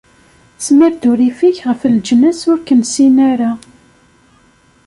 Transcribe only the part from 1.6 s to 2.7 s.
ɣef leǧnas ur